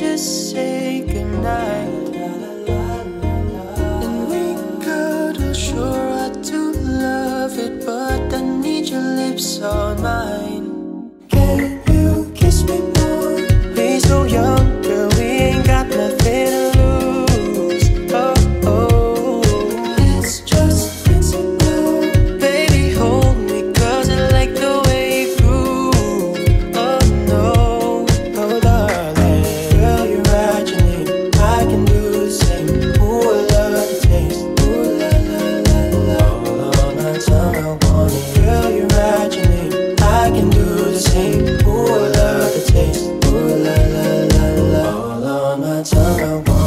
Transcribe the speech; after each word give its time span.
just 0.00 0.50
say 0.50 1.02
goodnight. 1.02 2.14
And 4.02 4.16
we 4.30 4.44
cuddle, 4.82 5.52
sure 5.52 6.08
I 6.24 6.30
do 6.40 6.72
love 6.72 7.58
it, 7.58 7.84
but 7.84 8.32
I 8.32 8.40
need 8.40 8.88
your 8.88 9.02
lips 9.02 9.60
on 9.60 9.79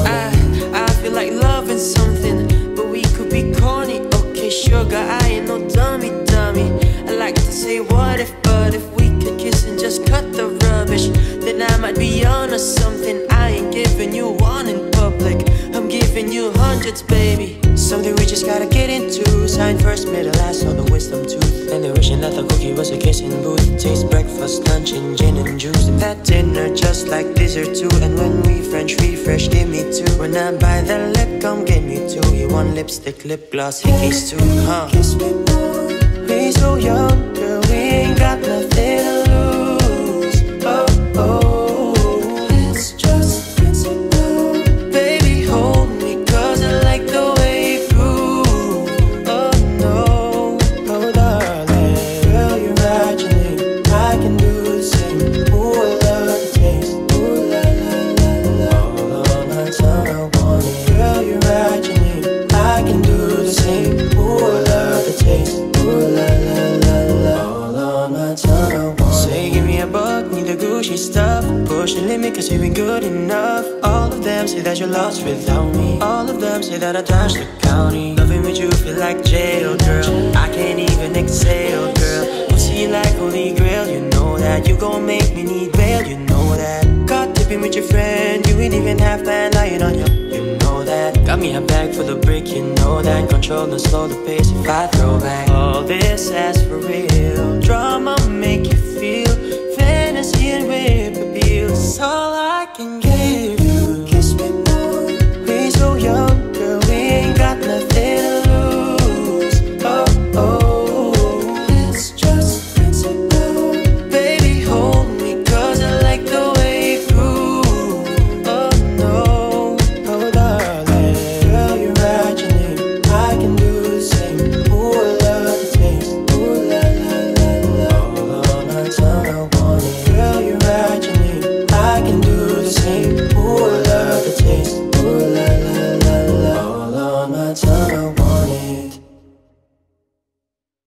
I. 0.08 0.34
All 0.74 0.76
I 0.76 0.90
feel 1.02 1.12
like 1.12 1.32
loving 1.32 1.78
something, 1.78 2.76
but 2.76 2.88
we 2.88 3.04
could 3.14 3.30
be 3.30 3.54
corny. 3.54 4.00
Okay, 4.00 4.50
sugar, 4.50 4.98
I 4.98 5.28
ain't 5.28 5.48
no 5.48 5.70
dummy, 5.70 6.10
dummy. 6.26 6.72
I 7.08 7.12
like 7.12 7.36
to 7.36 7.52
say 7.52 7.80
what 7.80 8.20
if, 8.20 8.34
but 8.42 8.74
if 8.74 8.84
we 8.94 9.10
could 9.22 9.38
kiss 9.38 9.66
and 9.66 9.80
just 9.80 10.06
cut 10.08 10.34
the 10.34 10.48
rubbish, 10.66 11.10
then 11.46 11.62
I 11.62 11.78
might 11.78 11.96
be 11.96 12.26
on 12.26 12.50
to 12.50 12.58
something. 12.60 13.28
I 13.30 13.50
ain't 13.50 13.72
giving 13.72 14.16
you 14.16 14.30
one 14.30 14.68
in 14.68 14.90
public, 14.92 15.48
I'm 15.76 15.88
giving 15.88 16.32
you 16.32 16.52
hundreds, 16.54 17.04
baby. 17.04 17.60
Something 17.76 18.16
we 18.16 18.26
just 18.26 18.48
gotta 18.48 18.66
get 18.66 18.90
into. 18.90 19.48
Sign 19.48 19.78
first, 19.78 20.08
middle, 20.08 20.34
last 20.42 20.66
on 20.66 20.78
the 20.78 20.92
wisdom 20.92 21.24
tooth. 21.24 21.53
And 21.74 21.84
they 21.84 21.92
wishing 21.92 22.22
that 22.22 22.36
the 22.36 22.44
cookie 22.44 22.72
was 22.72 22.92
a 22.92 23.00
kissing 23.00 23.32
booth. 23.42 23.82
Taste 23.82 24.08
breakfast, 24.08 24.68
lunch, 24.68 24.92
and 24.92 25.18
gin 25.18 25.38
and 25.38 25.60
juice. 25.60 25.88
And 25.88 26.00
that 26.00 26.24
dinner 26.24 26.70
just 26.76 27.08
like 27.08 27.34
dessert 27.34 27.74
too. 27.76 27.90
And 28.06 28.16
when 28.16 28.44
we 28.44 28.62
French 28.62 28.96
refresh, 29.02 29.50
give 29.50 29.70
me 29.70 29.82
two. 29.92 30.06
When 30.20 30.38
I 30.38 30.52
buy 30.52 30.82
the 30.82 31.10
lip, 31.18 31.42
come 31.42 31.66
get 31.66 31.82
me 31.82 31.98
two. 32.08 32.36
You 32.36 32.48
want 32.50 32.76
lipstick, 32.76 33.26
lip 33.26 33.52
gloss, 33.52 33.82
hickeys 33.82 34.30
too, 34.30 34.38
huh? 34.68 34.88
Kiss 34.92 35.16
me 35.16 35.34
more. 35.34 35.88
We 36.28 36.52
so 36.52 36.76
young, 36.76 37.34
girl, 37.34 37.62
we 37.62 37.74
ain't 37.74 38.20
got 38.20 38.40
nothing 38.42 38.63
stuff. 71.14 71.44
Push 71.68 71.94
the 71.94 72.02
limit, 72.02 72.34
cause 72.34 72.52
you 72.52 72.62
ain't 72.62 72.76
good 72.76 73.04
enough. 73.04 73.66
All 73.84 74.12
of 74.12 74.24
them 74.24 74.48
say 74.48 74.62
that 74.62 74.80
you're 74.80 74.90
lost 74.90 75.24
without 75.24 75.70
me. 75.76 76.00
All 76.00 76.28
of 76.30 76.40
them 76.40 76.64
say 76.64 76.78
that 76.80 76.96
I 76.96 77.02
touched 77.02 77.38
the 77.38 77.46
county. 77.62 78.16
Loving 78.16 78.42
with 78.42 78.58
you 78.58 78.72
feel 78.72 78.98
like 78.98 79.24
jail, 79.24 79.78
girl. 79.78 80.36
I 80.36 80.48
can't 80.50 80.80
even 80.80 81.16
exhale, 81.16 81.94
girl. 81.94 82.48
Pussy 82.50 82.88
like 82.88 83.14
holy 83.16 83.54
grail, 83.54 83.88
you 83.90 84.02
know 84.10 84.38
that. 84.38 84.68
You 84.68 84.76
gon' 84.78 85.06
make 85.06 85.36
me 85.36 85.44
need 85.44 85.72
bail, 85.74 86.02
you 86.08 86.18
know 86.18 86.56
that. 86.56 86.84
Caught 87.08 87.36
tipping 87.36 87.62
with 87.62 87.76
your 87.76 87.86
friend, 87.86 88.46
you 88.48 88.60
ain't 88.60 88.74
even 88.74 88.98
half 88.98 89.22
man 89.24 89.52
lying 89.54 89.82
on 89.82 90.00
you 90.00 90.13
for 91.94 92.04
the 92.04 92.16
break, 92.16 92.48
You 92.48 92.64
know 92.76 93.02
that 93.02 93.30
control 93.30 93.72
and 93.72 93.80
slow 93.80 94.08
the 94.08 94.16
pace 94.26 94.50
If 94.52 94.68
I 94.68 94.88
throw 94.88 95.20
back 95.20 95.50
all 95.50 95.84
this 95.84 96.32
as 96.32 96.66
for 96.68 96.78
real. 96.78 97.62
Drama 97.62 98.16
make 98.28 98.66
you 98.72 98.78
feel. 99.00 99.34
Fantasy 99.76 100.52
and 100.52 100.68
real 100.68 101.72
It's 101.72 102.00
all 102.00 102.34
I 102.34 102.66
can 102.76 103.00
get. 103.00 103.13